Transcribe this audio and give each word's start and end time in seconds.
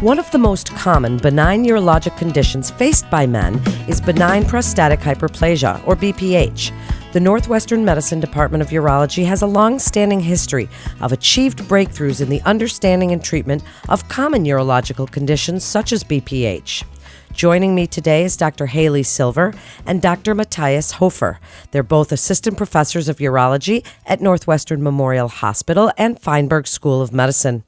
One 0.00 0.20
of 0.20 0.30
the 0.30 0.38
most 0.38 0.72
common 0.76 1.16
benign 1.16 1.64
urologic 1.64 2.16
conditions 2.16 2.70
faced 2.70 3.10
by 3.10 3.26
men 3.26 3.56
is 3.88 4.00
benign 4.00 4.44
prostatic 4.44 5.00
hyperplasia, 5.00 5.84
or 5.84 5.96
BPH. 5.96 6.70
The 7.12 7.18
Northwestern 7.18 7.84
Medicine 7.84 8.20
Department 8.20 8.62
of 8.62 8.68
Urology 8.68 9.26
has 9.26 9.42
a 9.42 9.46
long 9.48 9.80
standing 9.80 10.20
history 10.20 10.68
of 11.00 11.10
achieved 11.10 11.64
breakthroughs 11.64 12.20
in 12.20 12.28
the 12.28 12.40
understanding 12.42 13.10
and 13.10 13.24
treatment 13.24 13.64
of 13.88 14.08
common 14.08 14.44
urological 14.44 15.10
conditions 15.10 15.64
such 15.64 15.92
as 15.92 16.04
BPH. 16.04 16.84
Joining 17.32 17.74
me 17.74 17.88
today 17.88 18.22
is 18.22 18.36
Dr. 18.36 18.66
Hayley 18.66 19.02
Silver 19.02 19.52
and 19.84 20.00
Dr. 20.00 20.32
Matthias 20.32 20.92
Hofer. 20.92 21.40
They're 21.72 21.82
both 21.82 22.12
assistant 22.12 22.56
professors 22.56 23.08
of 23.08 23.16
urology 23.16 23.84
at 24.06 24.20
Northwestern 24.20 24.80
Memorial 24.80 25.26
Hospital 25.26 25.90
and 25.98 26.20
Feinberg 26.20 26.68
School 26.68 27.02
of 27.02 27.12
Medicine. 27.12 27.64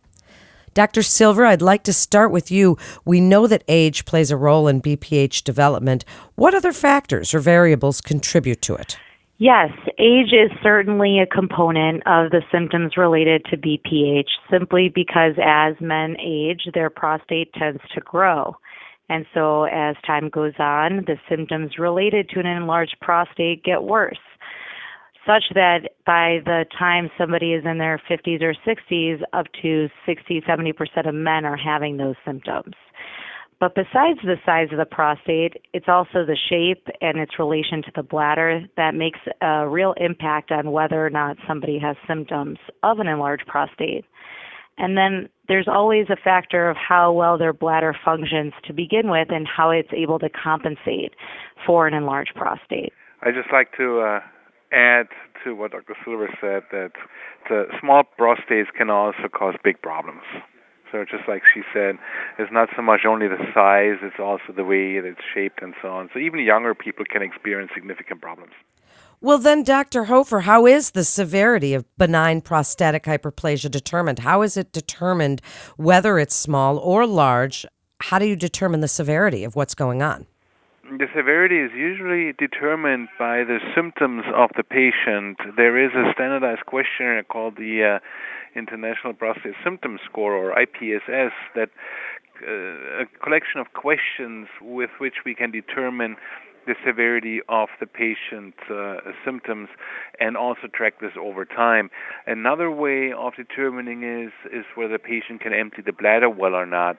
Dr. 0.73 1.02
Silver, 1.02 1.45
I'd 1.45 1.62
like 1.62 1.83
to 1.84 1.92
start 1.92 2.30
with 2.30 2.51
you. 2.51 2.77
We 3.05 3.20
know 3.20 3.47
that 3.47 3.65
age 3.66 4.05
plays 4.05 4.30
a 4.30 4.37
role 4.37 4.69
in 4.69 4.80
BPH 4.80 5.43
development. 5.43 6.05
What 6.37 6.55
other 6.55 6.73
factors 6.73 7.34
or 7.34 7.41
variables 7.41 8.01
contribute 8.01 8.62
to 8.62 8.74
it? 8.74 8.96
Yes, 9.38 9.70
age 9.98 10.33
is 10.33 10.51
certainly 10.62 11.19
a 11.19 11.27
component 11.27 12.02
of 12.06 12.30
the 12.30 12.43
symptoms 12.52 12.96
related 12.96 13.45
to 13.46 13.56
BPH 13.56 14.29
simply 14.51 14.93
because 14.95 15.33
as 15.43 15.74
men 15.80 16.16
age, 16.20 16.69
their 16.74 16.91
prostate 16.91 17.52
tends 17.55 17.80
to 17.95 18.01
grow. 18.02 18.55
And 19.09 19.27
so 19.34 19.65
as 19.65 19.96
time 20.07 20.29
goes 20.29 20.52
on, 20.59 21.05
the 21.07 21.16
symptoms 21.29 21.79
related 21.79 22.29
to 22.29 22.41
an 22.41 22.46
enlarged 22.46 22.96
prostate 23.01 23.65
get 23.65 23.82
worse 23.82 24.18
such 25.27 25.45
that 25.55 25.91
by 26.06 26.38
the 26.45 26.65
time 26.79 27.10
somebody 27.19 27.52
is 27.52 27.65
in 27.65 27.79
their 27.79 28.01
50s 28.09 28.42
or 28.42 28.55
60s, 28.66 29.20
up 29.33 29.46
to 29.62 29.88
60, 30.06 30.43
70% 30.48 31.09
of 31.09 31.15
men 31.15 31.45
are 31.45 31.56
having 31.56 31.96
those 31.96 32.16
symptoms. 32.24 32.74
But 33.60 33.74
besides 33.74 34.18
the 34.24 34.37
size 34.46 34.68
of 34.73 34.79
the 34.79 34.87
prostate, 34.87 35.62
it's 35.74 35.87
also 35.87 36.24
the 36.24 36.38
shape 36.49 36.87
and 37.02 37.18
its 37.18 37.38
relation 37.38 37.82
to 37.82 37.93
the 37.95 38.02
bladder 38.02 38.62
that 38.79 38.95
makes 38.95 39.18
a 39.43 39.68
real 39.68 39.95
impact 39.99 40.51
on 40.51 40.73
whether 40.73 41.04
or 41.04 41.10
not 41.10 41.37
somebody 41.46 41.79
has 41.79 41.96
symptoms 42.09 42.59
of 42.82 43.01
an 43.01 43.07
enlarged 43.07 43.46
prostate. 43.46 44.07
And 44.79 44.96
then 44.96 45.29
there's 45.46 45.68
always 45.68 46.07
a 46.09 46.16
factor 46.16 46.71
of 46.71 46.77
how 46.79 47.12
well 47.12 47.37
their 47.37 47.52
bladder 47.52 47.95
functions 48.02 48.55
to 48.65 48.73
begin 48.73 49.10
with 49.10 49.29
and 49.30 49.46
how 49.46 49.68
it's 49.71 49.93
able 49.93 50.18
to 50.21 50.30
compensate 50.30 51.12
for 51.66 51.87
an 51.87 51.93
enlarged 51.93 52.32
prostate. 52.34 52.95
I 53.21 53.30
just 53.30 53.52
like 53.52 53.77
to 53.77 54.01
uh, 54.01 54.21
add 54.73 55.09
to 55.45 55.54
what 55.54 55.73
Dr. 55.73 55.95
Silver 56.04 56.29
said 56.40 56.63
that 56.71 56.93
the 57.49 57.66
small 57.80 58.02
prostates 58.18 58.73
can 58.77 58.90
also 58.90 59.29
cause 59.32 59.54
big 59.65 59.80
problems. 59.82 60.23
So 60.93 61.04
just 61.04 61.29
like 61.29 61.43
she 61.54 61.62
said, 61.73 61.96
it's 62.38 62.51
not 62.52 62.68
so 62.74 62.82
much 62.82 63.01
only 63.07 63.29
the 63.29 63.38
size, 63.54 63.99
it's 64.03 64.19
also 64.19 64.53
the 64.54 64.65
way 64.65 64.99
that 65.00 65.06
it's 65.06 65.21
shaped 65.32 65.62
and 65.62 65.75
so 65.81 65.88
on. 65.88 66.10
So 66.12 66.19
even 66.19 66.41
younger 66.41 66.75
people 66.75 67.04
can 67.09 67.22
experience 67.22 67.71
significant 67.75 68.21
problems. 68.21 68.53
Well, 69.22 69.38
then, 69.38 69.65
Dr. 69.65 70.04
Hofer, 70.04 70.41
how 70.41 70.66
is 70.66 70.93
the 70.93 71.05
severity 71.05 71.75
of 71.75 71.84
benign 71.99 72.41
prostatic 72.41 73.05
hyperplasia 73.05 73.71
determined? 73.71 74.21
How 74.21 74.41
is 74.41 74.56
it 74.56 74.72
determined 74.72 75.43
whether 75.77 76.19
it's 76.19 76.34
small 76.34 76.78
or 76.78 77.06
large? 77.06 77.66
How 78.00 78.19
do 78.19 78.25
you 78.25 78.34
determine 78.34 78.81
the 78.81 78.88
severity 78.88 79.44
of 79.44 79.55
what's 79.55 79.75
going 79.75 80.03
on? 80.03 80.27
The 80.99 81.06
severity 81.15 81.59
is 81.59 81.71
usually 81.75 82.33
determined 82.33 83.09
by 83.19 83.44
the 83.44 83.59
symptoms 83.75 84.25
of 84.34 84.50
the 84.56 84.65
patient. 84.65 85.38
There 85.56 85.78
is 85.78 85.93
a 85.94 86.12
standardized 86.12 86.66
questionnaire 86.66 87.22
called 87.22 87.56
the 87.56 88.00
uh, 88.00 88.59
International 88.59 89.15
Prostate 89.15 89.55
Symptom 89.62 89.99
Score, 90.05 90.34
or 90.34 90.53
IPSS, 90.53 91.31
that 91.55 91.71
uh, 92.43 93.03
a 93.03 93.06
collection 93.22 93.61
of 93.61 93.72
questions 93.72 94.49
with 94.61 94.91
which 94.99 95.22
we 95.25 95.34
can 95.34 95.53
determine 95.53 96.17
the 96.67 96.75
severity 96.84 97.41
of 97.49 97.69
the 97.79 97.87
patient's 97.87 98.59
uh, 98.69 98.97
symptoms 99.25 99.69
and 100.19 100.37
also 100.37 100.67
track 100.75 101.00
this 101.00 101.12
over 101.19 101.45
time. 101.45 101.89
Another 102.27 102.71
way 102.71 103.12
of 103.17 103.34
determining 103.37 104.03
is 104.03 104.33
is 104.53 104.65
whether 104.75 104.95
the 104.95 104.99
patient 104.99 105.41
can 105.41 105.53
empty 105.55 105.83
the 105.84 105.93
bladder 105.93 106.29
well 106.29 106.55
or 106.55 106.67
not 106.67 106.99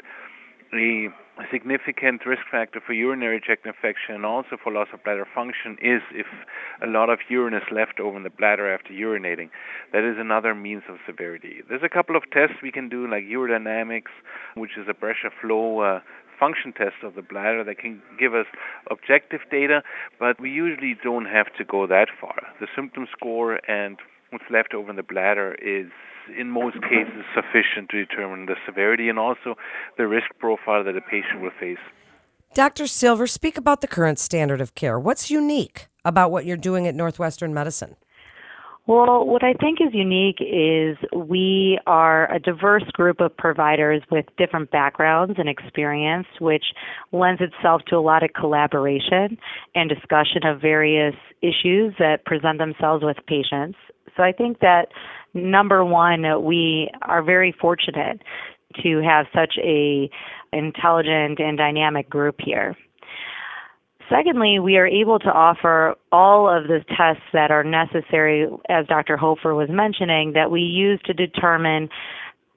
a 0.74 1.10
significant 1.52 2.26
risk 2.26 2.44
factor 2.52 2.82
for 2.86 2.94
urinary 2.94 3.40
tract 3.40 3.66
infection 3.66 4.16
and 4.16 4.26
also 4.26 4.58
for 4.62 4.72
loss 4.72 4.88
of 4.94 5.04
bladder 5.04 5.28
function 5.34 5.78
is 5.82 6.02
if 6.12 6.28
a 6.82 6.88
lot 6.88 7.10
of 7.10 7.20
urine 7.30 7.54
is 7.54 7.64
left 7.72 8.00
over 8.00 8.18
in 8.18 8.24
the 8.24 8.30
bladder 8.30 8.72
after 8.72 8.92
urinating. 8.92 9.50
That 9.94 10.04
is 10.04 10.18
another 10.20 10.54
means 10.54 10.84
of 10.90 10.98
severity. 11.06 11.62
There's 11.68 11.84
a 11.84 11.90
couple 11.90 12.16
of 12.16 12.24
tests 12.32 12.56
we 12.62 12.72
can 12.72 12.90
do, 12.90 13.08
like 13.08 13.24
urodynamics, 13.24 14.12
which 14.56 14.72
is 14.78 14.88
a 14.90 14.94
pressure 14.94 15.32
flow 15.42 15.80
uh, 15.80 16.00
function 16.40 16.74
test 16.74 17.04
of 17.04 17.16
the 17.16 17.22
bladder 17.22 17.64
that 17.64 17.78
can 17.78 18.02
give 18.20 18.34
us 18.34 18.48
objective 18.90 19.42
data, 19.52 19.84
but 20.20 20.42
we 20.42 20.50
usually 20.50 20.98
don't 21.04 21.26
have 21.26 21.54
to 21.58 21.64
go 21.64 21.86
that 21.86 22.08
far. 22.20 22.36
The 22.60 22.68
symptom 22.76 23.08
score 23.16 23.60
and 23.70 23.98
what's 24.32 24.50
left 24.50 24.74
over 24.74 24.90
in 24.90 24.96
the 24.96 25.04
bladder 25.04 25.56
is 25.62 25.92
in 26.38 26.50
most 26.50 26.76
cases 26.82 27.24
sufficient 27.34 27.90
to 27.90 28.06
determine 28.06 28.46
the 28.46 28.56
severity 28.66 29.10
and 29.10 29.20
also 29.20 29.56
the 29.98 30.08
risk 30.08 30.28
profile 30.40 30.84
that 30.84 30.96
a 30.96 31.02
patient 31.02 31.42
will 31.42 31.52
face. 31.60 31.78
Dr. 32.54 32.86
Silver, 32.88 33.28
speak 33.28 33.58
about 33.58 33.82
the 33.82 33.88
current 33.88 34.20
standard 34.20 34.60
of 34.60 34.76
care. 34.76 35.00
What's 35.00 35.32
unique 35.32 35.88
about 36.04 36.32
what 36.32 36.46
you're 36.46 36.58
doing 36.58 36.86
at 36.86 36.96
Northwestern 36.96 37.54
Medicine? 37.54 37.96
Well, 38.88 39.26
what 39.26 39.44
I 39.44 39.54
think 39.54 39.80
is 39.80 39.94
unique 39.94 40.40
is 40.42 40.98
we 41.16 41.80
are 41.86 42.30
a 42.34 42.40
diverse 42.40 42.84
group 42.94 43.22
of 43.22 43.36
providers 43.38 44.02
with 44.10 44.26
different 44.38 44.72
backgrounds 44.72 45.36
and 45.38 45.48
experience, 45.48 46.28
which 46.40 46.66
lends 47.12 47.42
itself 47.42 47.84
to 47.88 47.96
a 47.96 48.02
lot 48.02 48.24
of 48.24 48.32
collaboration 48.34 49.38
and 49.76 49.88
discussion 49.88 50.46
of 50.46 50.60
various 50.60 51.16
issues 51.42 51.94
that 52.00 52.26
present 52.26 52.58
themselves 52.58 53.04
with 53.04 53.18
patients. 53.28 53.78
So 54.18 54.24
I 54.24 54.32
think 54.32 54.60
that 54.60 54.88
number 55.34 55.84
one, 55.84 56.44
we 56.44 56.90
are 57.04 57.24
very 57.24 57.54
fortunate 57.60 58.22
to 58.84 59.02
have 59.02 59.26
such 59.34 59.56
a 59.58 60.10
intelligent 60.54 61.40
and 61.40 61.58
dynamic 61.58 62.10
group 62.10 62.36
here. 62.40 62.76
Secondly, 64.10 64.60
we 64.60 64.76
are 64.76 64.88
able 64.88 65.20
to 65.20 65.32
offer 65.32 65.96
all 66.12 66.50
of 66.50 66.68
the 66.68 66.84
tests 66.98 67.24
that 67.32 67.50
are 67.50 67.64
necessary, 67.64 68.46
as 68.68 68.86
Dr. 68.88 69.16
Hofer 69.16 69.56
was 69.56 69.70
mentioning, 69.70 70.34
that 70.34 70.52
we 70.52 70.60
use 70.60 71.00
to 71.06 71.14
determine 71.14 71.88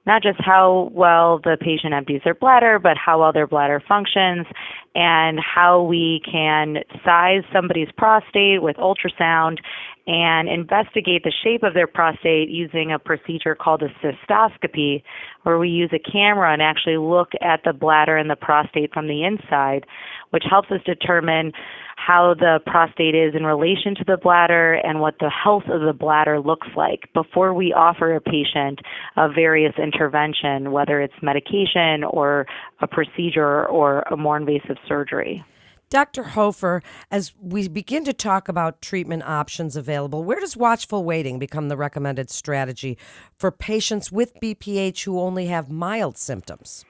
not 0.05 0.21
just 0.21 0.39
how 0.39 0.89
well 0.93 1.39
the 1.43 1.57
patient 1.59 1.93
empties 1.93 2.21
their 2.25 2.35
bladder, 2.35 2.77
but 2.77 2.97
how 2.97 3.21
well 3.21 3.31
their 3.31 3.47
bladder 3.47 3.81
functions 3.87 4.45
and 4.93 5.39
how 5.39 5.81
we 5.81 6.21
can 6.29 6.77
size 7.03 7.43
somebody's 7.51 7.89
prostate 7.97 8.61
with 8.61 8.75
ultrasound 8.75 9.59
and 10.07 10.47
investigate 10.47 11.23
the 11.23 11.33
shape 11.43 11.63
of 11.63 11.73
their 11.73 11.87
prostate 11.87 12.49
using 12.49 12.91
a 12.91 12.99
procedure 12.99 13.55
called 13.55 13.81
a 13.81 13.89
cystoscopy, 14.05 15.01
where 15.43 15.57
we 15.57 15.69
use 15.69 15.91
a 15.93 16.11
camera 16.11 16.53
and 16.53 16.61
actually 16.61 16.97
look 16.97 17.29
at 17.41 17.61
the 17.65 17.73
bladder 17.73 18.17
and 18.17 18.29
the 18.29 18.35
prostate 18.35 18.93
from 18.93 19.07
the 19.07 19.23
inside, 19.23 19.85
which 20.29 20.43
helps 20.49 20.69
us 20.69 20.81
determine 20.85 21.51
how 21.95 22.35
the 22.37 22.59
prostate 22.67 23.15
is 23.15 23.33
in 23.35 23.45
relation 23.45 23.95
to 23.95 24.03
the 24.05 24.17
bladder 24.17 24.73
and 24.73 24.99
what 24.99 25.15
the 25.19 25.29
health 25.29 25.63
of 25.69 25.81
the 25.81 25.93
bladder 25.93 26.39
looks 26.39 26.67
like 26.75 27.11
before 27.13 27.53
we 27.53 27.73
offer 27.73 28.13
a 28.15 28.21
patient 28.21 28.79
a 29.17 29.29
various 29.29 29.73
intervention, 29.81 30.71
whether 30.71 31.01
it's 31.01 31.13
medication 31.21 32.03
or 32.03 32.45
a 32.81 32.87
procedure 32.87 33.65
or 33.65 34.01
a 34.11 34.17
more 34.17 34.37
invasive 34.37 34.77
surgery. 34.87 35.43
Dr. 35.95 36.23
Hofer, 36.23 36.83
as 37.09 37.33
we 37.39 37.69
begin 37.69 38.03
to 38.03 38.11
talk 38.11 38.49
about 38.49 38.81
treatment 38.81 39.23
options 39.23 39.77
available, 39.77 40.25
where 40.25 40.41
does 40.41 40.57
watchful 40.57 41.05
waiting 41.05 41.39
become 41.39 41.69
the 41.69 41.77
recommended 41.77 42.29
strategy 42.29 42.97
for 43.37 43.49
patients 43.49 44.11
with 44.11 44.37
BPH 44.41 45.05
who 45.05 45.21
only 45.21 45.45
have 45.45 45.71
mild 45.71 46.17
symptoms? 46.17 46.83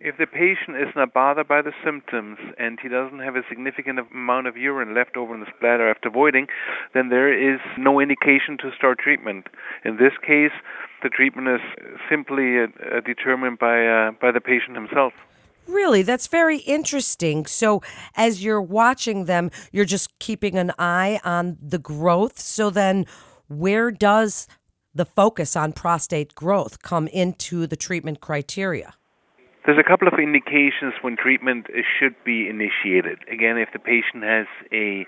If 0.00 0.16
the 0.16 0.26
patient 0.26 0.78
is 0.78 0.88
not 0.96 1.12
bothered 1.12 1.46
by 1.46 1.60
the 1.60 1.72
symptoms 1.84 2.38
and 2.56 2.78
he 2.80 2.88
doesn't 2.88 3.18
have 3.18 3.36
a 3.36 3.42
significant 3.50 3.98
amount 3.98 4.46
of 4.46 4.56
urine 4.56 4.94
left 4.94 5.18
over 5.18 5.34
in 5.34 5.40
the 5.40 5.46
bladder 5.60 5.90
after 5.90 6.08
voiding, 6.08 6.46
then 6.94 7.10
there 7.10 7.28
is 7.30 7.60
no 7.76 8.00
indication 8.00 8.56
to 8.62 8.70
start 8.74 8.98
treatment. 8.98 9.48
In 9.84 9.98
this 9.98 10.16
case, 10.26 10.56
the 11.02 11.10
treatment 11.10 11.48
is 11.48 11.60
simply 12.08 12.62
uh, 12.62 13.00
determined 13.04 13.58
by 13.58 13.86
uh, 13.86 14.12
by 14.12 14.32
the 14.32 14.40
patient 14.40 14.74
himself. 14.74 15.12
Really, 15.68 16.02
that's 16.02 16.26
very 16.26 16.58
interesting. 16.58 17.44
So, 17.44 17.82
as 18.16 18.42
you're 18.42 18.62
watching 18.62 19.26
them, 19.26 19.50
you're 19.70 19.84
just 19.84 20.18
keeping 20.18 20.56
an 20.56 20.72
eye 20.78 21.20
on 21.24 21.58
the 21.62 21.78
growth. 21.78 22.38
So, 22.38 22.70
then 22.70 23.04
where 23.48 23.90
does 23.90 24.48
the 24.94 25.04
focus 25.04 25.54
on 25.56 25.74
prostate 25.74 26.34
growth 26.34 26.82
come 26.82 27.06
into 27.08 27.66
the 27.66 27.76
treatment 27.76 28.20
criteria? 28.22 28.94
There's 29.66 29.78
a 29.78 29.86
couple 29.86 30.08
of 30.08 30.14
indications 30.18 30.94
when 31.02 31.16
treatment 31.18 31.66
should 31.98 32.14
be 32.24 32.48
initiated. 32.48 33.18
Again, 33.30 33.58
if 33.58 33.68
the 33.74 33.78
patient 33.78 34.24
has 34.24 34.46
a 34.72 35.06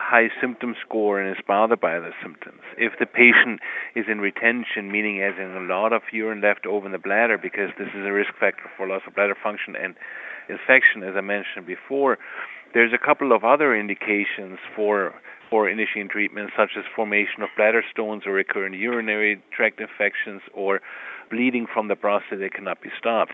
high 0.00 0.28
symptom 0.40 0.74
score 0.80 1.20
and 1.20 1.30
is 1.30 1.44
bothered 1.46 1.80
by 1.80 2.00
the 2.00 2.10
symptoms. 2.22 2.60
If 2.78 2.94
the 2.98 3.06
patient 3.06 3.60
is 3.94 4.06
in 4.10 4.18
retention, 4.18 4.90
meaning 4.90 5.20
has 5.20 5.34
a 5.38 5.60
lot 5.60 5.92
of 5.92 6.02
urine 6.10 6.40
left 6.40 6.66
over 6.66 6.86
in 6.86 6.92
the 6.92 6.98
bladder 6.98 7.36
because 7.36 7.70
this 7.78 7.88
is 7.94 8.06
a 8.06 8.12
risk 8.12 8.32
factor 8.40 8.64
for 8.76 8.88
loss 8.88 9.02
of 9.06 9.14
bladder 9.14 9.36
function 9.40 9.76
and 9.76 9.94
infection, 10.48 11.04
as 11.04 11.14
I 11.16 11.20
mentioned 11.20 11.66
before, 11.66 12.18
there's 12.72 12.92
a 12.92 12.98
couple 12.98 13.32
of 13.32 13.44
other 13.44 13.76
indications 13.76 14.58
for 14.74 15.14
for 15.50 15.68
initiating 15.68 16.08
treatment, 16.08 16.50
such 16.56 16.70
as 16.78 16.84
formation 16.94 17.42
of 17.42 17.48
bladder 17.56 17.82
stones 17.90 18.22
or 18.24 18.32
recurrent 18.32 18.76
urinary 18.76 19.42
tract 19.50 19.80
infections 19.80 20.40
or 20.54 20.80
bleeding 21.28 21.66
from 21.66 21.88
the 21.88 21.96
prostate 21.96 22.38
that 22.38 22.54
cannot 22.54 22.80
be 22.80 22.88
stopped. 22.96 23.32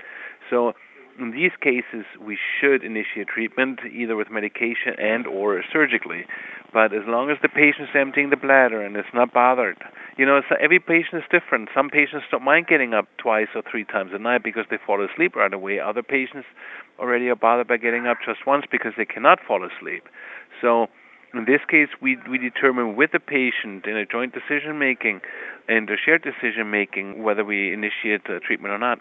So 0.49 0.73
in 1.19 1.31
these 1.31 1.53
cases, 1.61 2.05
we 2.21 2.39
should 2.61 2.85
initiate 2.85 3.29
treatment 3.29 3.81
either 3.91 4.17
with 4.17 4.31
medication 4.31 4.95
and 4.99 5.27
or 5.27 5.63
surgically. 5.73 6.27
But 6.73 6.93
as 6.93 7.03
long 7.07 7.31
as 7.31 7.39
the 7.41 7.49
patient 7.49 7.89
is 7.89 7.97
emptying 7.97 8.31
the 8.31 8.37
bladder 8.37 8.83
and 8.83 8.97
is 8.97 9.05
not 9.15 9.33
bothered, 9.33 9.79
you 10.19 10.27
know, 10.27 10.41
every 10.61 10.79
patient 10.79 11.23
is 11.23 11.29
different. 11.31 11.69
Some 11.75 11.89
patients 11.91 12.27
don't 12.31 12.45
mind 12.45 12.67
getting 12.67 12.93
up 12.93 13.07
twice 13.19 13.49
or 13.55 13.63
three 13.71 13.85
times 13.85 14.13
a 14.15 14.19
night 14.19 14.43
because 14.43 14.65
they 14.71 14.79
fall 14.85 15.05
asleep 15.05 15.37
right 15.37 15.53
away. 15.53 15.81
Other 15.81 16.03
patients 16.03 16.47
already 16.99 17.29
are 17.29 17.37
bothered 17.37 17.69
by 17.69 17.77
getting 17.77 18.07
up 18.07 18.19
just 18.25 18.47
once 18.47 18.65
because 18.71 18.93
they 18.97 19.05
cannot 19.05 19.39
fall 19.47 19.65
asleep. 19.65 20.05
So 20.61 20.89
in 21.35 21.45
this 21.45 21.61
case, 21.69 21.89
we 22.01 22.17
we 22.31 22.39
determine 22.39 22.97
with 22.97 23.13
the 23.13 23.21
patient 23.21 23.87
in 23.87 23.97
a 23.97 24.07
joint 24.07 24.33
decision 24.33 24.79
making 24.79 25.21
and 25.69 25.89
a 25.91 25.97
shared 25.97 26.23
decision 26.23 26.71
making 26.71 27.23
whether 27.23 27.45
we 27.45 27.73
initiate 27.73 28.25
treatment 28.45 28.73
or 28.73 28.79
not. 28.79 29.01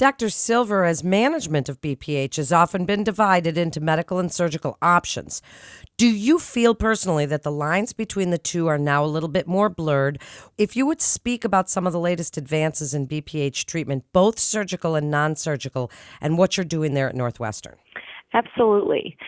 Dr. 0.00 0.30
Silver, 0.30 0.86
as 0.86 1.04
management 1.04 1.68
of 1.68 1.82
BPH 1.82 2.36
has 2.36 2.54
often 2.54 2.86
been 2.86 3.04
divided 3.04 3.58
into 3.58 3.82
medical 3.82 4.18
and 4.18 4.32
surgical 4.32 4.78
options. 4.80 5.42
Do 5.98 6.08
you 6.08 6.38
feel 6.38 6.74
personally 6.74 7.26
that 7.26 7.42
the 7.42 7.52
lines 7.52 7.92
between 7.92 8.30
the 8.30 8.38
two 8.38 8.66
are 8.66 8.78
now 8.78 9.04
a 9.04 9.12
little 9.14 9.28
bit 9.28 9.46
more 9.46 9.68
blurred? 9.68 10.18
If 10.56 10.74
you 10.74 10.86
would 10.86 11.02
speak 11.02 11.44
about 11.44 11.68
some 11.68 11.86
of 11.86 11.92
the 11.92 12.00
latest 12.00 12.38
advances 12.38 12.94
in 12.94 13.08
BPH 13.08 13.66
treatment, 13.66 14.04
both 14.14 14.38
surgical 14.38 14.94
and 14.94 15.10
non 15.10 15.36
surgical, 15.36 15.90
and 16.18 16.38
what 16.38 16.56
you're 16.56 16.64
doing 16.64 16.94
there 16.94 17.10
at 17.10 17.14
Northwestern. 17.14 17.76
Absolutely. 18.32 19.18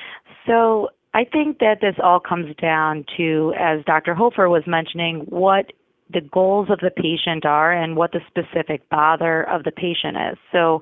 So, 0.46 0.88
I 1.12 1.24
think 1.24 1.58
that 1.58 1.82
this 1.82 1.96
all 2.02 2.18
comes 2.18 2.56
down 2.56 3.04
to, 3.18 3.52
as 3.60 3.84
Dr. 3.84 4.14
Hofer 4.14 4.48
was 4.48 4.62
mentioning, 4.66 5.26
what 5.28 5.74
the 6.12 6.20
goals 6.20 6.68
of 6.70 6.80
the 6.80 6.90
patient 6.90 7.44
are 7.44 7.72
and 7.72 7.96
what 7.96 8.12
the 8.12 8.20
specific 8.28 8.88
bother 8.90 9.48
of 9.48 9.64
the 9.64 9.72
patient 9.72 10.16
is. 10.32 10.38
So, 10.52 10.80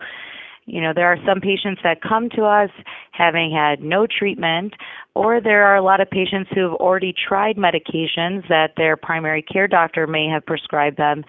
you 0.67 0.81
know, 0.81 0.93
there 0.95 1.07
are 1.07 1.19
some 1.27 1.41
patients 1.41 1.81
that 1.83 2.03
come 2.03 2.29
to 2.31 2.45
us 2.45 2.71
having 3.13 3.51
had 3.53 3.83
no 3.83 4.07
treatment, 4.07 4.75
or 5.15 5.41
there 5.41 5.65
are 5.65 5.77
a 5.77 5.83
lot 5.83 6.01
of 6.01 6.11
patients 6.11 6.51
who 6.55 6.63
have 6.63 6.75
already 6.75 7.13
tried 7.13 7.57
medications 7.57 8.47
that 8.49 8.73
their 8.77 8.97
primary 8.97 9.43
care 9.43 9.67
doctor 9.67 10.07
may 10.07 10.29
have 10.29 10.47
prescribed 10.47 10.97
them, 10.97 11.25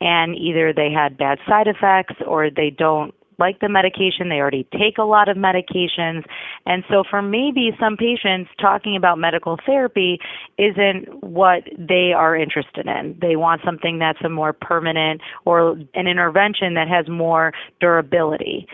and 0.00 0.36
either 0.36 0.72
they 0.72 0.90
had 0.90 1.16
bad 1.16 1.38
side 1.48 1.68
effects 1.68 2.14
or 2.26 2.50
they 2.50 2.70
don't 2.70 3.14
like 3.42 3.58
the 3.58 3.68
medication, 3.68 4.28
they 4.28 4.36
already 4.36 4.68
take 4.70 4.98
a 4.98 5.02
lot 5.02 5.28
of 5.28 5.36
medications. 5.36 6.24
And 6.64 6.84
so, 6.88 7.02
for 7.10 7.20
maybe 7.20 7.72
some 7.80 7.96
patients, 7.96 8.50
talking 8.60 8.94
about 8.96 9.18
medical 9.18 9.58
therapy 9.66 10.20
isn't 10.58 11.24
what 11.24 11.64
they 11.76 12.12
are 12.16 12.36
interested 12.36 12.86
in. 12.86 13.18
They 13.20 13.34
want 13.34 13.62
something 13.64 13.98
that's 13.98 14.22
a 14.24 14.28
more 14.28 14.52
permanent 14.52 15.20
or 15.44 15.72
an 15.94 16.06
intervention 16.06 16.74
that 16.74 16.86
has 16.86 17.08
more 17.08 17.52
durability 17.80 18.68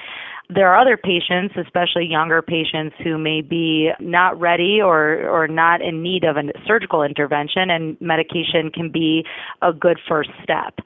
there 0.50 0.72
are 0.72 0.80
other 0.80 0.96
patients, 0.96 1.54
especially 1.62 2.06
younger 2.06 2.40
patients, 2.40 2.96
who 3.04 3.18
may 3.18 3.42
be 3.42 3.90
not 4.00 4.38
ready 4.40 4.80
or, 4.80 5.28
or 5.28 5.46
not 5.46 5.82
in 5.82 6.02
need 6.02 6.24
of 6.24 6.38
a 6.38 6.42
surgical 6.66 7.02
intervention, 7.02 7.68
and 7.70 8.00
medication 8.00 8.70
can 8.72 8.90
be 8.90 9.24
a 9.60 9.72
good 9.74 9.98
first 10.08 10.30
step. 10.42 10.78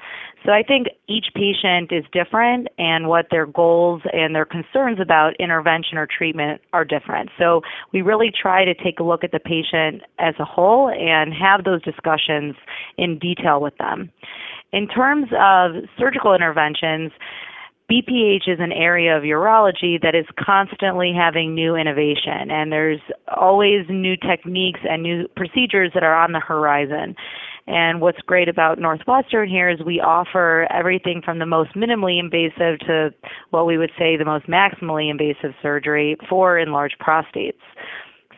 So 0.44 0.50
I 0.50 0.64
think 0.64 0.88
each 1.06 1.26
patient 1.36 1.92
is 1.92 2.04
different, 2.12 2.66
and 2.76 3.06
what 3.06 3.26
their 3.30 3.46
goals 3.46 4.02
and 4.12 4.34
their 4.34 4.44
concerns 4.44 4.98
about 5.00 5.36
intervention 5.38 5.96
or 5.96 6.08
treatment 6.08 6.60
are 6.72 6.84
different. 6.84 7.30
So 7.38 7.60
we 7.92 8.02
really 8.02 8.32
try 8.32 8.64
to 8.64 8.74
take 8.74 8.98
a 8.98 9.04
look 9.04 9.22
at 9.22 9.30
the 9.30 9.38
patient 9.38 10.02
as 10.18 10.34
a 10.40 10.44
whole 10.44 10.88
and 10.88 11.32
have 11.32 11.62
those 11.62 11.82
discussions 11.82 12.56
in 12.98 13.16
detail 13.20 13.60
with 13.60 13.76
them. 13.78 14.10
In 14.72 14.88
terms 14.88 15.26
of 15.38 15.84
surgical 15.96 16.34
interventions, 16.34 17.12
BPH 17.92 18.48
is 18.48 18.58
an 18.58 18.72
area 18.72 19.14
of 19.14 19.22
urology 19.22 20.00
that 20.00 20.14
is 20.14 20.24
constantly 20.42 21.12
having 21.14 21.54
new 21.54 21.76
innovation, 21.76 22.50
and 22.50 22.72
there's 22.72 23.00
always 23.36 23.84
new 23.90 24.16
techniques 24.16 24.80
and 24.88 25.02
new 25.02 25.28
procedures 25.36 25.90
that 25.92 26.02
are 26.02 26.14
on 26.14 26.32
the 26.32 26.40
horizon. 26.40 27.14
And 27.66 28.00
what's 28.00 28.20
great 28.20 28.48
about 28.48 28.78
Northwestern 28.78 29.46
here 29.46 29.68
is 29.68 29.78
we 29.84 30.00
offer 30.00 30.66
everything 30.72 31.20
from 31.22 31.38
the 31.38 31.44
most 31.44 31.74
minimally 31.74 32.18
invasive 32.18 32.78
to 32.86 33.10
what 33.50 33.66
we 33.66 33.76
would 33.76 33.92
say 33.98 34.16
the 34.16 34.24
most 34.24 34.46
maximally 34.46 35.10
invasive 35.10 35.52
surgery 35.60 36.16
for 36.30 36.58
enlarged 36.58 36.96
prostates. 36.98 37.60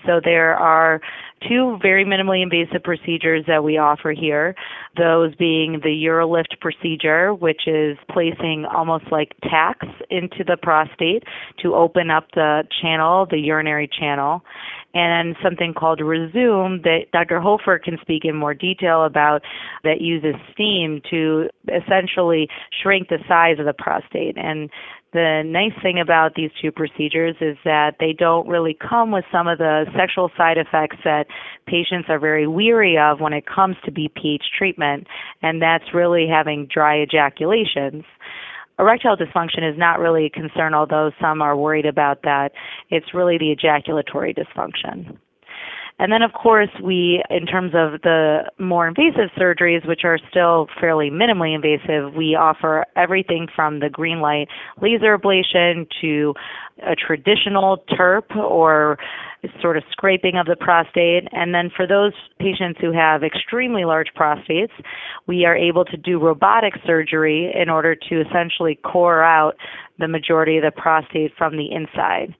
So 0.06 0.21
there 0.23 0.55
are 0.56 1.01
two 1.49 1.79
very 1.83 2.05
minimally 2.05 2.43
invasive 2.43 2.83
procedures 2.83 3.45
that 3.47 3.62
we 3.65 3.77
offer 3.77 4.12
here, 4.12 4.55
those 4.97 5.35
being 5.37 5.81
the 5.83 6.05
UroLift 6.06 6.61
procedure, 6.61 7.35
which 7.35 7.62
is 7.67 7.97
placing 8.11 8.65
almost 8.65 9.05
like 9.11 9.35
tacks 9.43 9.87
into 10.11 10.45
the 10.47 10.56
prostate 10.62 11.25
to 11.62 11.75
open 11.75 12.11
up 12.11 12.29
the 12.35 12.65
channel, 12.81 13.27
the 13.31 13.39
urinary 13.39 13.89
channel, 13.99 14.43
and 14.95 15.35
something 15.43 15.75
called 15.75 16.01
Rezum 16.01 16.83
that 16.85 17.06
Dr. 17.12 17.41
Hofer 17.41 17.79
can 17.79 17.99
speak 18.01 18.25
in 18.25 18.37
more 18.37 18.55
detail 18.55 19.05
about 19.05 19.43
that 19.83 20.01
uses 20.01 20.35
steam 20.53 21.03
to 21.11 21.49
essentially 21.69 22.49
shrink 22.83 23.09
the 23.09 23.19
size 23.29 23.59
of 23.59 23.67
the 23.67 23.75
prostate. 23.75 24.37
And 24.39 24.71
the 25.15 25.43
nice 25.47 25.73
thing 25.81 26.01
about 26.01 26.35
these 26.35 26.51
two 26.61 26.73
procedures 26.73 27.37
is 27.41 27.57
that 27.65 27.97
they 28.01 28.13
don't 28.13 28.49
really 28.49 28.77
come 28.77 29.13
with 29.13 29.25
some 29.31 29.47
of 29.47 29.59
the 29.59 29.87
sexual 29.97 30.29
side 30.37 30.59
effects 30.59 30.97
that 31.05 31.27
patients 31.67 32.07
are 32.09 32.19
very 32.19 32.49
weary 32.49 32.99
of 32.99 33.21
when 33.21 33.33
it 33.33 33.45
comes 33.47 33.77
to 33.85 33.93
BPH 33.93 34.43
treatment, 34.59 35.07
and 35.41 35.63
that's 35.63 35.95
really 35.95 36.27
having 36.29 36.67
dry 36.67 36.97
ejaculations. 36.97 38.03
Erectile 38.77 39.17
dysfunction 39.17 39.63
is 39.71 39.79
not 39.79 40.01
really 40.01 40.27
a 40.27 40.31
concern, 40.31 40.75
although 40.75 41.13
some 41.21 41.41
are 41.41 41.57
worried 41.57 41.87
about 41.87 42.23
that. 42.23 42.51
It's 42.91 43.15
really 43.15 43.39
the 43.39 43.53
ejaculatory 43.53 44.35
dysfunction. 44.35 45.17
And 45.99 46.11
then, 46.11 46.23
of 46.23 46.32
course, 46.32 46.70
we, 46.82 47.23
in 47.31 47.46
terms 47.46 47.73
of 47.73 48.02
the 48.02 48.50
more 48.58 48.88
invasive 48.88 49.31
surgeries, 49.38 49.87
which 49.87 50.00
are 50.05 50.19
still 50.29 50.67
fairly 50.81 51.08
minimally 51.08 51.55
invasive, 51.55 52.14
we 52.14 52.35
offer 52.35 52.85
everything 52.96 53.46
from 53.55 53.79
the 53.79 53.88
green 53.88 54.20
light 54.20 54.49
laser 54.82 55.17
ablation 55.17 55.86
to 56.01 56.34
a 56.84 56.96
traditional 56.96 57.84
TURP 57.96 58.34
or 58.34 58.98
sort 59.63 59.77
of 59.77 59.84
scraping 59.93 60.36
of 60.36 60.46
the 60.46 60.56
prostate. 60.56 61.29
And 61.31 61.55
then 61.55 61.70
for 61.74 61.86
those 61.86 62.13
patients 62.41 62.81
who 62.81 62.91
have 62.93 63.22
extremely 63.22 63.84
large 63.84 64.08
prostates, 64.17 64.72
we 65.29 65.44
are 65.44 65.56
able 65.56 65.84
to 65.84 65.96
do 65.96 66.19
robotic 66.19 66.74
surgery 66.84 67.53
in 67.55 67.69
order 67.69 67.94
to 67.94 68.20
essentially 68.20 68.81
core 68.82 69.22
out 69.22 69.55
the 70.01 70.08
majority 70.08 70.56
of 70.56 70.65
the 70.65 70.72
prostate 70.72 71.32
from 71.39 71.56
the 71.56 71.70
inside 71.70 72.34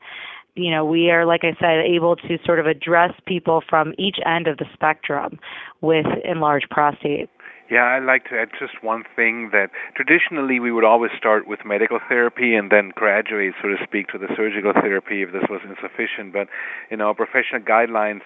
you 0.57 0.71
know, 0.71 0.85
we 0.85 1.11
are, 1.11 1.27
like 1.27 1.43
I 1.43 1.55
said, 1.61 1.85
able 1.85 2.17
to 2.17 2.39
sort 2.45 2.61
of 2.61 2.67
address 2.67 3.13
people 3.27 3.63
from 3.69 3.93
each 3.99 4.17
end 4.25 4.47
of 4.47 4.59
the 4.59 4.67
spectrum 4.73 5.39
with 5.81 6.07
enlarged 6.25 6.71
prostate. 6.71 7.29
Yeah, 7.71 7.97
I'd 7.97 8.05
like 8.05 8.25
to 8.29 8.39
add 8.39 8.51
just 8.61 8.85
one 8.85 9.05
thing 9.17 9.49
that 9.53 9.71
traditionally 9.97 10.61
we 10.61 10.71
would 10.71 10.85
always 10.85 11.11
start 11.17 11.49
with 11.49 11.61
medical 11.65 11.99
therapy 12.09 12.55
and 12.55 12.71
then 12.71 12.93
graduate, 12.95 13.55
so 13.61 13.69
to 13.69 13.77
speak, 13.83 14.09
to 14.09 14.19
the 14.19 14.29
surgical 14.37 14.73
therapy 14.75 15.23
if 15.23 15.33
this 15.33 15.45
was 15.49 15.63
insufficient. 15.65 16.33
But 16.33 16.49
in 16.91 17.01
our 17.01 17.15
professional 17.15 17.63
guidelines, 17.63 18.21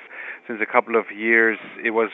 since 0.47 0.61
a 0.61 0.67
couple 0.67 0.97
of 0.97 1.07
years, 1.17 1.59
it 1.83 1.91
was 1.91 2.11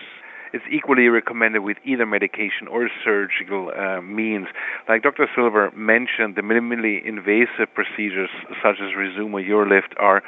it's 0.55 0.65
equally 0.71 1.09
recommended 1.09 1.63
with 1.63 1.79
either 1.85 2.07
medication 2.07 2.69
or 2.71 2.89
surgical 3.05 3.73
uh, 3.77 4.01
means. 4.01 4.47
Like 4.89 5.03
Dr. 5.03 5.27
Silver 5.35 5.73
mentioned, 5.73 6.37
the 6.37 6.43
minimally 6.43 7.05
invasive 7.05 7.75
procedures 7.75 8.31
such 8.63 8.77
as 8.81 8.95
Rezum 8.97 9.33
or 9.35 9.43
UroLift 9.43 9.99
are 9.99 10.23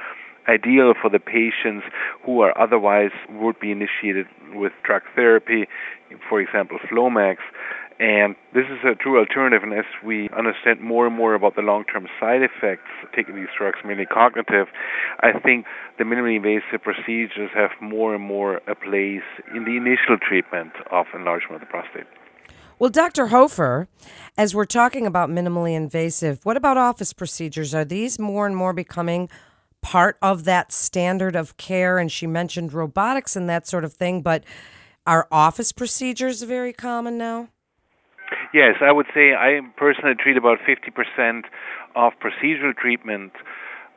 ideal 0.48 0.94
for 1.00 1.10
the 1.10 1.20
patients 1.20 1.86
who 2.24 2.40
are 2.40 2.52
otherwise 2.60 3.12
would 3.30 3.58
be 3.60 3.70
initiated 3.70 4.26
with 4.52 4.72
drug 4.82 5.02
therapy, 5.14 5.68
for 6.28 6.40
example, 6.40 6.78
Flomax. 6.90 7.36
And 7.98 8.36
this 8.52 8.66
is 8.66 8.78
a 8.84 8.94
true 8.94 9.18
alternative, 9.18 9.62
and 9.62 9.72
as 9.72 9.86
we 10.04 10.28
understand 10.36 10.80
more 10.80 11.06
and 11.06 11.16
more 11.16 11.34
about 11.34 11.56
the 11.56 11.62
long 11.62 11.84
term 11.84 12.06
side 12.20 12.42
effects 12.42 12.90
taking 13.14 13.36
these 13.36 13.48
drugs, 13.56 13.78
mainly 13.86 14.04
cognitive, 14.04 14.66
I 15.20 15.32
think 15.38 15.64
the 15.96 16.04
minimally 16.04 16.36
invasive 16.36 16.82
procedures 16.82 17.50
have 17.54 17.70
more 17.80 18.14
and 18.14 18.22
more 18.22 18.60
a 18.66 18.74
place 18.74 19.24
in 19.54 19.64
the 19.64 19.78
initial 19.78 20.18
treatment 20.20 20.72
of 20.90 21.06
enlargement 21.14 21.54
of 21.54 21.60
the 21.60 21.66
prostate. 21.66 22.06
Well, 22.78 22.90
Dr. 22.90 23.28
Hofer, 23.28 23.88
as 24.36 24.54
we're 24.54 24.66
talking 24.66 25.06
about 25.06 25.30
minimally 25.30 25.74
invasive, 25.74 26.44
what 26.44 26.58
about 26.58 26.76
office 26.76 27.14
procedures? 27.14 27.74
Are 27.74 27.86
these 27.86 28.18
more 28.18 28.46
and 28.46 28.54
more 28.54 28.74
becoming 28.74 29.30
part 29.80 30.18
of 30.20 30.44
that 30.44 30.70
standard 30.70 31.34
of 31.34 31.56
care? 31.56 31.96
And 31.96 32.12
she 32.12 32.26
mentioned 32.26 32.74
robotics 32.74 33.36
and 33.36 33.48
that 33.48 33.66
sort 33.66 33.84
of 33.84 33.94
thing, 33.94 34.20
but 34.20 34.44
are 35.06 35.26
office 35.32 35.72
procedures 35.72 36.42
very 36.42 36.74
common 36.74 37.16
now? 37.16 37.48
Yes, 38.54 38.76
I 38.80 38.92
would 38.92 39.06
say 39.12 39.34
I 39.34 39.60
personally 39.76 40.14
treat 40.14 40.36
about 40.36 40.58
50% 40.60 41.44
of 41.94 42.12
procedural 42.20 42.76
treatment 42.76 43.32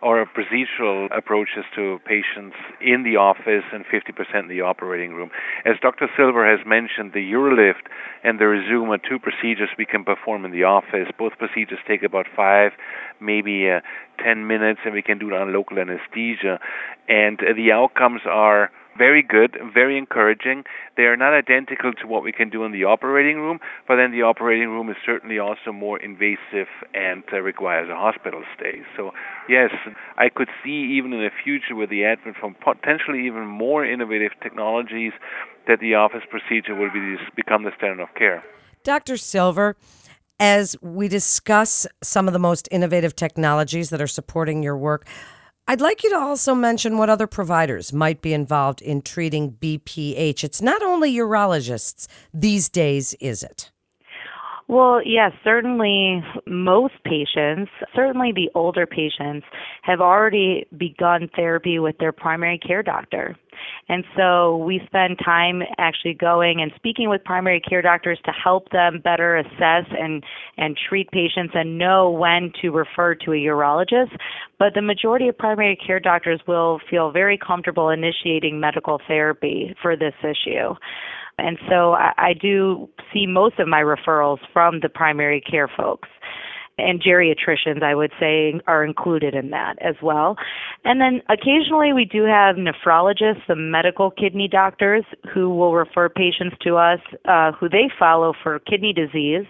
or 0.01 0.25
procedural 0.25 1.09
approaches 1.15 1.65
to 1.75 1.99
patients 2.05 2.55
in 2.79 3.03
the 3.03 3.17
office 3.17 3.63
and 3.73 3.83
50% 3.85 4.39
in 4.39 4.47
the 4.47 4.61
operating 4.61 5.13
room. 5.13 5.29
As 5.65 5.75
Dr. 5.81 6.07
Silver 6.15 6.49
has 6.49 6.65
mentioned, 6.65 7.11
the 7.13 7.31
UroLift 7.33 7.91
and 8.23 8.39
the 8.39 8.45
Rezūm 8.45 8.87
are 8.89 8.97
two 8.97 9.19
procedures 9.19 9.69
we 9.77 9.85
can 9.85 10.05
perform 10.05 10.45
in 10.45 10.51
the 10.51 10.63
office. 10.63 11.09
Both 11.17 11.33
procedures 11.37 11.79
take 11.85 12.03
about 12.03 12.27
five, 12.33 12.71
maybe 13.19 13.69
uh, 13.69 13.81
10 14.23 14.47
minutes, 14.47 14.79
and 14.85 14.93
we 14.93 15.01
can 15.01 15.19
do 15.19 15.27
it 15.27 15.33
on 15.33 15.53
local 15.53 15.77
anesthesia. 15.77 16.59
And 17.09 17.39
uh, 17.41 17.53
the 17.53 17.73
outcomes 17.73 18.21
are 18.25 18.71
very 18.99 19.23
good, 19.23 19.57
very 19.73 19.97
encouraging. 19.97 20.65
They 20.97 21.03
are 21.03 21.17
not 21.17 21.33
identical 21.33 21.93
to 21.93 22.05
what 22.05 22.21
we 22.21 22.31
can 22.33 22.49
do 22.49 22.65
in 22.65 22.73
the 22.73 22.83
operating 22.83 23.37
room, 23.37 23.59
but 23.87 23.95
then 23.95 24.11
the 24.11 24.21
operating 24.23 24.67
room 24.67 24.89
is 24.89 24.97
certainly 25.03 25.39
also 25.39 25.71
more 25.71 25.97
invasive 25.97 26.67
and 26.93 27.23
uh, 27.31 27.39
requires 27.39 27.89
a 27.89 27.95
hospital 27.95 28.43
stay. 28.55 28.81
So, 28.97 29.11
yes, 29.47 29.71
I 30.17 30.27
could 30.29 30.49
see 30.63 30.97
even 30.97 31.13
in 31.13 31.21
the 31.21 31.31
future 31.43 31.75
with 31.75 31.89
the 31.89 32.03
advent 32.03 32.35
from 32.37 32.55
potentially 32.55 33.25
even 33.25 33.47
more 33.47 33.85
innovative 33.85 34.33
technologies 34.43 35.13
that 35.67 35.79
the 35.79 35.95
office 35.95 36.23
procedure 36.29 36.75
will 36.75 36.91
be 36.91 37.15
become 37.35 37.63
the 37.63 37.71
standard 37.77 38.03
of 38.03 38.13
care. 38.15 38.43
Dr. 38.83 39.17
Silver, 39.17 39.77
as 40.39 40.75
we 40.81 41.07
discuss 41.07 41.87
some 42.03 42.27
of 42.27 42.33
the 42.33 42.39
most 42.39 42.67
innovative 42.71 43.15
technologies 43.15 43.89
that 43.89 44.01
are 44.01 44.07
supporting 44.07 44.63
your 44.63 44.77
work, 44.77 45.07
I'd 45.69 45.81
like 45.81 46.03
you 46.03 46.09
to 46.09 46.17
also 46.17 46.55
mention 46.55 46.97
what 46.97 47.11
other 47.11 47.27
providers 47.27 47.93
might 47.93 48.23
be 48.23 48.33
involved 48.33 48.81
in 48.81 49.03
treating 49.03 49.51
BPH. 49.51 50.43
It's 50.43 50.63
not 50.63 50.81
only 50.81 51.13
urologists 51.13 52.07
these 52.33 52.69
days, 52.69 53.13
is 53.19 53.43
it? 53.43 53.69
Well, 54.69 55.01
yes, 55.03 55.31
certainly 55.43 56.23
most 56.45 56.93
patients, 57.03 57.71
certainly 57.95 58.31
the 58.31 58.51
older 58.53 58.85
patients, 58.85 59.47
have 59.81 59.99
already 59.99 60.67
begun 60.77 61.27
therapy 61.35 61.79
with 61.79 61.97
their 61.97 62.11
primary 62.11 62.59
care 62.59 62.83
doctor. 62.83 63.35
And 63.89 64.03
so 64.15 64.57
we 64.57 64.79
spend 64.85 65.17
time 65.25 65.63
actually 65.79 66.13
going 66.13 66.61
and 66.61 66.71
speaking 66.75 67.09
with 67.09 67.23
primary 67.23 67.59
care 67.59 67.81
doctors 67.81 68.19
to 68.25 68.31
help 68.31 68.69
them 68.69 69.01
better 69.03 69.37
assess 69.37 69.85
and, 69.99 70.23
and 70.57 70.77
treat 70.87 71.09
patients 71.09 71.53
and 71.55 71.79
know 71.79 72.11
when 72.11 72.53
to 72.61 72.69
refer 72.69 73.15
to 73.15 73.31
a 73.31 73.37
urologist. 73.37 74.15
But 74.59 74.75
the 74.75 74.83
majority 74.83 75.29
of 75.29 75.37
primary 75.39 75.77
care 75.77 75.99
doctors 75.99 76.41
will 76.47 76.79
feel 76.91 77.09
very 77.09 77.39
comfortable 77.39 77.89
initiating 77.89 78.59
medical 78.59 79.01
therapy 79.07 79.75
for 79.81 79.95
this 79.95 80.13
issue. 80.21 80.75
And 81.39 81.57
so 81.69 81.93
I, 81.93 82.13
I 82.17 82.33
do 82.33 82.89
see 83.13 83.25
most 83.27 83.59
of 83.59 83.67
my 83.67 83.81
referrals 83.81 84.39
from 84.53 84.79
the 84.81 84.89
primary 84.89 85.41
care 85.41 85.69
folks 85.75 86.09
and 86.79 87.01
geriatricians, 87.01 87.83
I 87.83 87.95
would 87.95 88.11
say, 88.19 88.53
are 88.67 88.83
included 88.83 89.35
in 89.35 89.49
that 89.51 89.75
as 89.81 89.95
well. 90.01 90.37
And 90.85 91.01
then 91.01 91.21
occasionally 91.29 91.93
we 91.93 92.05
do 92.05 92.23
have 92.23 92.55
nephrologists, 92.55 93.45
the 93.47 93.55
medical 93.55 94.11
kidney 94.11 94.47
doctors, 94.47 95.03
who 95.33 95.49
will 95.49 95.73
refer 95.73 96.09
patients 96.09 96.55
to 96.61 96.77
us 96.77 96.99
uh, 97.25 97.51
who 97.51 97.69
they 97.69 97.89
follow 97.97 98.33
for 98.41 98.59
kidney 98.59 98.93
disease 98.93 99.45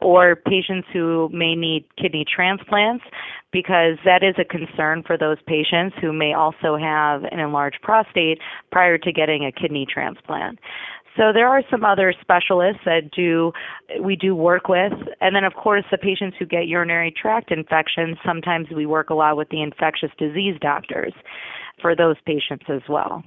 or 0.00 0.34
patients 0.34 0.88
who 0.92 1.28
may 1.30 1.54
need 1.54 1.84
kidney 2.00 2.24
transplants 2.24 3.04
because 3.52 3.98
that 4.04 4.22
is 4.22 4.34
a 4.38 4.44
concern 4.44 5.02
for 5.06 5.18
those 5.18 5.36
patients 5.46 5.94
who 6.00 6.12
may 6.12 6.32
also 6.32 6.76
have 6.76 7.24
an 7.24 7.38
enlarged 7.38 7.78
prostate 7.82 8.38
prior 8.72 8.96
to 8.96 9.12
getting 9.12 9.44
a 9.44 9.52
kidney 9.52 9.86
transplant. 9.92 10.58
So 11.16 11.32
there 11.32 11.48
are 11.48 11.62
some 11.70 11.84
other 11.84 12.14
specialists 12.20 12.82
that 12.84 13.10
do 13.10 13.52
we 14.00 14.14
do 14.14 14.36
work 14.36 14.68
with, 14.68 14.92
and 15.20 15.34
then 15.34 15.44
of 15.44 15.54
course 15.54 15.84
the 15.90 15.98
patients 15.98 16.36
who 16.38 16.46
get 16.46 16.68
urinary 16.68 17.12
tract 17.12 17.50
infections. 17.50 18.16
Sometimes 18.24 18.68
we 18.74 18.86
work 18.86 19.10
a 19.10 19.14
lot 19.14 19.36
with 19.36 19.48
the 19.48 19.60
infectious 19.60 20.10
disease 20.18 20.56
doctors 20.60 21.12
for 21.80 21.96
those 21.96 22.16
patients 22.24 22.66
as 22.68 22.82
well. 22.88 23.24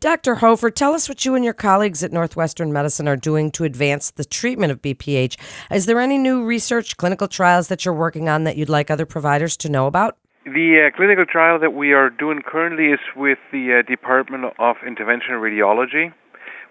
Dr. 0.00 0.36
Hofer, 0.36 0.70
tell 0.70 0.92
us 0.92 1.08
what 1.08 1.24
you 1.24 1.34
and 1.34 1.44
your 1.44 1.54
colleagues 1.54 2.04
at 2.04 2.12
Northwestern 2.12 2.72
Medicine 2.72 3.08
are 3.08 3.16
doing 3.16 3.50
to 3.52 3.64
advance 3.64 4.10
the 4.10 4.26
treatment 4.26 4.70
of 4.70 4.82
BPH. 4.82 5.36
Is 5.70 5.86
there 5.86 6.00
any 6.00 6.18
new 6.18 6.44
research, 6.44 6.96
clinical 6.98 7.28
trials 7.28 7.68
that 7.68 7.84
you're 7.84 7.94
working 7.94 8.28
on 8.28 8.44
that 8.44 8.56
you'd 8.56 8.68
like 8.68 8.90
other 8.90 9.06
providers 9.06 9.56
to 9.58 9.70
know 9.70 9.86
about? 9.86 10.18
The 10.44 10.86
uh, 10.86 10.96
clinical 10.96 11.24
trial 11.24 11.58
that 11.58 11.72
we 11.72 11.92
are 11.92 12.10
doing 12.10 12.42
currently 12.46 12.92
is 12.92 13.00
with 13.16 13.38
the 13.50 13.80
uh, 13.80 13.88
Department 13.88 14.44
of 14.58 14.76
Interventional 14.86 15.40
Radiology 15.40 16.12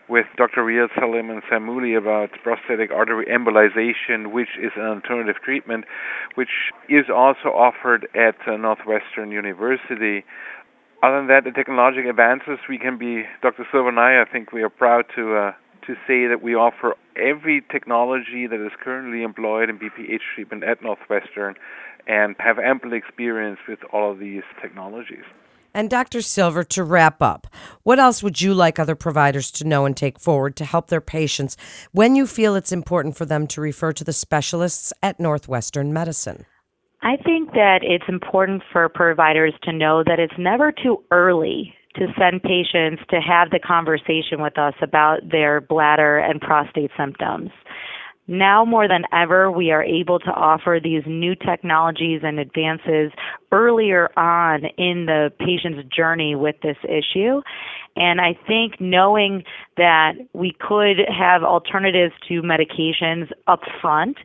with 0.08 0.26
Dr. 0.38 0.62
Riad 0.62 0.90
Salem 0.94 1.30
and 1.30 1.42
Samuli 1.44 1.98
about 1.98 2.32
prostatic 2.44 2.92
artery 2.92 3.26
embolization, 3.26 4.32
which 4.32 4.50
is 4.62 4.72
an 4.76 4.84
alternative 4.84 5.42
treatment, 5.44 5.86
which 6.36 6.72
is 6.90 7.06
also 7.14 7.50
offered 7.50 8.08
at 8.14 8.36
uh, 8.48 8.58
Northwestern 8.58 9.32
University. 9.32 10.24
Other 11.02 11.18
than 11.18 11.28
that, 11.28 11.44
the 11.44 11.52
technological 11.52 12.10
advances 12.10 12.60
we 12.70 12.78
can 12.78 12.98
be, 12.98 13.24
Dr. 13.42 13.66
Silver 13.72 13.90
and 13.90 14.00
I, 14.00 14.22
I 14.22 14.26
think 14.32 14.52
we 14.52 14.64
are 14.64 14.70
proud 14.70 15.06
to 15.16 15.36
uh, 15.36 15.52
to 15.88 15.94
say 16.08 16.26
that 16.26 16.42
we 16.42 16.56
offer 16.56 16.96
every 17.16 17.64
technology 17.72 18.48
that 18.48 18.64
is 18.64 18.72
currently 18.84 19.22
employed 19.22 19.70
in 19.70 19.78
BPH 19.78 20.22
treatment 20.34 20.64
at 20.64 20.82
Northwestern 20.82 21.54
and 22.08 22.36
have 22.40 22.58
ample 22.58 22.94
experience 22.94 23.60
with 23.68 23.80
all 23.94 24.12
of 24.12 24.20
these 24.20 24.44
technologies. 24.62 25.26
And 25.75 25.89
Dr. 25.89 26.22
Silver, 26.22 26.63
to 26.63 26.86
wrap 26.86 27.22
up, 27.22 27.48
what 27.84 28.00
else 28.00 28.24
would 28.24 28.39
you 28.39 28.53
like 28.53 28.79
other 28.79 28.96
providers 28.96 29.51
to 29.51 29.67
know 29.67 29.84
and 29.84 29.96
take 29.96 30.17
forward 30.17 30.55
to 30.55 30.63
help 30.63 30.88
their 30.88 31.01
patients 31.01 31.58
when 31.91 32.15
you 32.15 32.27
feel 32.27 32.55
it's 32.55 32.72
important 32.72 33.17
for 33.17 33.25
them 33.25 33.46
to 33.48 33.60
refer 33.60 33.91
to 33.91 34.05
the 34.05 34.13
specialists 34.13 34.94
at 35.03 35.20
Northwestern 35.20 35.91
Medicine? 35.91 36.46
I 37.01 37.17
think 37.17 37.51
that 37.51 37.79
it's 37.84 38.05
important 38.08 38.63
for 38.72 38.88
providers 38.88 39.53
to 39.63 39.74
know 39.74 40.01
that 40.05 40.17
it's 40.17 40.39
never 40.39 40.72
too 40.72 41.03
early 41.12 41.74
to 41.96 42.08
send 42.17 42.41
patients 42.41 43.03
to 43.10 43.20
have 43.20 43.50
the 43.50 43.60
conversation 43.60 44.41
with 44.41 44.58
us 44.58 44.75
about 44.82 45.29
their 45.29 45.60
bladder 45.60 46.20
and 46.20 46.39
prostate 46.39 46.91
symptoms. 46.98 47.50
Now 48.27 48.65
more 48.65 48.88
than 48.88 49.03
ever, 49.13 49.51
we 49.51 49.72
are 49.72 49.84
able 49.84 50.20
to 50.20 50.32
offer 50.32 50.79
these 50.84 51.03
new 51.05 51.36
technologies 51.36 52.22
and 52.24 52.39
advances 52.39 53.12
earlier 53.51 54.10
on 54.17 54.65
in 54.77 55.05
the 55.05 55.32
patient's 55.39 55.88
journey 55.96 56.36
with 56.36 56.55
this 56.63 56.77
issue. 56.84 57.41
And 57.96 58.20
I 58.20 58.38
think 58.48 58.82
knowing 58.82 59.44
that 59.77 60.13
we 60.34 60.55
could 60.60 60.98
have 61.08 61.44
alternatives 61.44 62.13
to 62.27 62.41
medications 62.41 63.32
up 63.48 63.62
front 63.79 64.17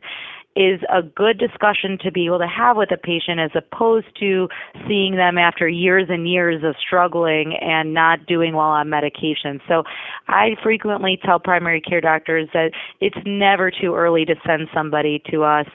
is 0.55 0.81
a 0.93 1.01
good 1.01 1.37
discussion 1.37 1.97
to 2.03 2.11
be 2.11 2.25
able 2.25 2.39
to 2.39 2.47
have 2.47 2.75
with 2.75 2.91
a 2.91 2.97
patient 2.97 3.39
as 3.39 3.51
opposed 3.55 4.07
to 4.19 4.49
seeing 4.87 5.15
them 5.15 5.37
after 5.37 5.67
years 5.67 6.07
and 6.09 6.29
years 6.29 6.61
of 6.63 6.75
struggling 6.85 7.55
and 7.61 7.93
not 7.93 8.25
doing 8.25 8.53
well 8.53 8.67
on 8.67 8.89
medication. 8.89 9.61
So 9.67 9.83
I 10.27 10.55
frequently 10.61 11.19
tell 11.23 11.39
primary 11.39 11.79
care 11.79 12.01
doctors 12.01 12.49
that 12.53 12.71
it's 12.99 13.17
never 13.25 13.71
too 13.71 13.95
early 13.95 14.25
to 14.25 14.35
send 14.45 14.67
somebody 14.73 15.23
to 15.31 15.43
us 15.43 15.67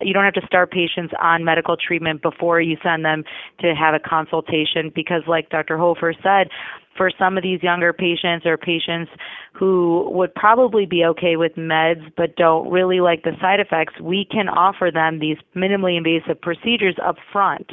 you 0.00 0.12
don't 0.12 0.24
have 0.24 0.34
to 0.34 0.46
start 0.46 0.70
patients 0.70 1.14
on 1.20 1.44
medical 1.44 1.76
treatment 1.76 2.22
before 2.22 2.60
you 2.60 2.76
send 2.82 3.04
them 3.04 3.24
to 3.60 3.74
have 3.74 3.94
a 3.94 4.00
consultation 4.00 4.90
because 4.94 5.22
like 5.26 5.48
Dr. 5.50 5.78
Hofer 5.78 6.14
said, 6.22 6.48
for 6.96 7.10
some 7.18 7.36
of 7.36 7.42
these 7.42 7.62
younger 7.62 7.92
patients 7.92 8.46
or 8.46 8.56
patients 8.56 9.10
who 9.52 10.08
would 10.10 10.34
probably 10.34 10.86
be 10.86 11.04
okay 11.04 11.36
with 11.36 11.54
meds 11.54 12.12
but 12.16 12.36
don't 12.36 12.70
really 12.70 13.00
like 13.00 13.22
the 13.22 13.32
side 13.40 13.60
effects, 13.60 14.00
we 14.00 14.26
can 14.30 14.48
offer 14.48 14.90
them 14.92 15.18
these 15.18 15.38
minimally 15.54 15.96
invasive 15.96 16.40
procedures 16.40 16.96
up 17.04 17.16
front. 17.32 17.70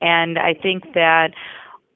And 0.00 0.38
I 0.38 0.54
think 0.54 0.84
that 0.94 1.30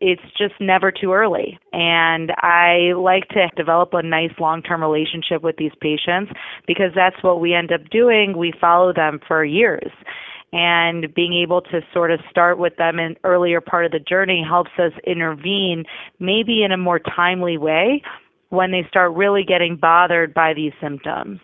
it's 0.01 0.23
just 0.37 0.55
never 0.61 0.93
too 0.93 1.13
early. 1.13 1.59
And 1.73 2.33
I 2.39 2.93
like 2.97 3.29
to 3.31 3.49
develop 3.57 3.91
a 3.93 4.03
nice 4.03 4.33
long 4.39 4.63
term 4.63 4.81
relationship 4.83 5.43
with 5.43 5.57
these 5.57 5.73
patients 5.81 6.33
because 6.67 6.93
that's 6.95 7.21
what 7.23 7.41
we 7.41 7.55
end 7.55 7.73
up 7.73 7.89
doing. 7.91 8.37
We 8.37 8.53
follow 8.61 8.93
them 8.93 9.21
for 9.27 9.45
years 9.45 9.91
and 10.53 11.13
being 11.15 11.35
able 11.35 11.61
to 11.61 11.81
sort 11.93 12.11
of 12.11 12.21
start 12.31 12.59
with 12.59 12.77
them 12.77 12.99
in 12.99 13.17
earlier 13.25 13.61
part 13.61 13.85
of 13.85 13.93
the 13.93 13.99
journey 13.99 14.45
helps 14.47 14.71
us 14.79 14.93
intervene 15.07 15.85
maybe 16.19 16.63
in 16.63 16.73
a 16.73 16.77
more 16.77 16.99
timely 16.99 17.59
way 17.59 18.03
when 18.49 18.71
they 18.71 18.87
start 18.89 19.13
really 19.15 19.45
getting 19.45 19.77
bothered 19.77 20.33
by 20.33 20.55
these 20.55 20.73
symptoms. 20.81 21.41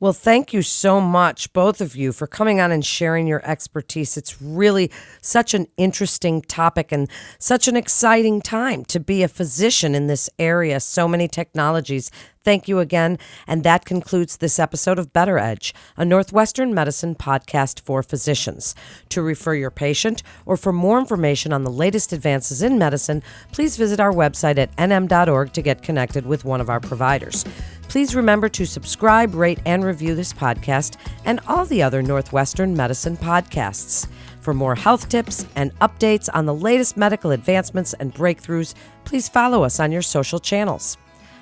Well, 0.00 0.12
thank 0.12 0.52
you 0.52 0.62
so 0.62 1.00
much, 1.00 1.52
both 1.52 1.80
of 1.80 1.96
you, 1.96 2.12
for 2.12 2.28
coming 2.28 2.60
on 2.60 2.70
and 2.70 2.86
sharing 2.86 3.26
your 3.26 3.44
expertise. 3.44 4.16
It's 4.16 4.40
really 4.40 4.92
such 5.20 5.54
an 5.54 5.66
interesting 5.76 6.40
topic 6.42 6.92
and 6.92 7.10
such 7.40 7.66
an 7.66 7.76
exciting 7.76 8.40
time 8.40 8.84
to 8.84 9.00
be 9.00 9.24
a 9.24 9.28
physician 9.28 9.96
in 9.96 10.06
this 10.06 10.30
area. 10.38 10.78
So 10.78 11.08
many 11.08 11.26
technologies. 11.26 12.12
Thank 12.44 12.68
you 12.68 12.78
again. 12.78 13.18
And 13.46 13.64
that 13.64 13.84
concludes 13.84 14.36
this 14.36 14.60
episode 14.60 15.00
of 15.00 15.12
Better 15.12 15.36
Edge, 15.36 15.74
a 15.96 16.04
Northwestern 16.04 16.72
medicine 16.72 17.16
podcast 17.16 17.80
for 17.80 18.02
physicians. 18.02 18.76
To 19.10 19.20
refer 19.20 19.54
your 19.54 19.72
patient 19.72 20.22
or 20.46 20.56
for 20.56 20.72
more 20.72 21.00
information 21.00 21.52
on 21.52 21.64
the 21.64 21.70
latest 21.70 22.12
advances 22.12 22.62
in 22.62 22.78
medicine, 22.78 23.22
please 23.52 23.76
visit 23.76 23.98
our 23.98 24.12
website 24.12 24.58
at 24.58 24.74
nm.org 24.76 25.52
to 25.52 25.60
get 25.60 25.82
connected 25.82 26.24
with 26.24 26.44
one 26.44 26.60
of 26.60 26.70
our 26.70 26.80
providers. 26.80 27.44
Please 27.88 28.14
remember 28.14 28.48
to 28.50 28.66
subscribe, 28.66 29.34
rate, 29.34 29.60
and 29.64 29.84
review 29.84 30.14
this 30.14 30.32
podcast 30.32 30.96
and 31.24 31.40
all 31.48 31.64
the 31.64 31.82
other 31.82 32.02
Northwestern 32.02 32.76
Medicine 32.76 33.16
podcasts. 33.16 34.06
For 34.40 34.54
more 34.54 34.74
health 34.74 35.08
tips 35.08 35.46
and 35.56 35.74
updates 35.80 36.28
on 36.32 36.46
the 36.46 36.54
latest 36.54 36.96
medical 36.96 37.30
advancements 37.30 37.94
and 37.94 38.14
breakthroughs, 38.14 38.74
please 39.04 39.28
follow 39.28 39.64
us 39.64 39.80
on 39.80 39.90
your 39.90 40.02
social 40.02 40.38
channels. 40.38 40.96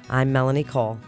I'm 0.08 0.32
Melanie 0.32 0.64
Cole. 0.64 1.00